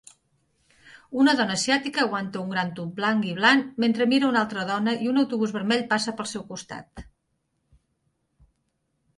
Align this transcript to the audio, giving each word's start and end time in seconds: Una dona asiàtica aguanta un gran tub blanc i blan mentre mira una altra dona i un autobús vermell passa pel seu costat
Una 1.23 1.33
dona 1.41 1.57
asiàtica 1.59 2.01
aguanta 2.05 2.41
un 2.45 2.49
gran 2.55 2.71
tub 2.79 2.95
blanc 3.01 3.27
i 3.31 3.35
blan 3.41 3.61
mentre 3.85 4.07
mira 4.15 4.29
una 4.31 4.41
altra 4.47 4.63
dona 4.73 4.97
i 5.05 5.13
un 5.13 5.23
autobús 5.25 5.55
vermell 5.59 5.85
passa 5.93 6.15
pel 6.23 6.31
seu 6.33 6.47
costat 6.49 7.05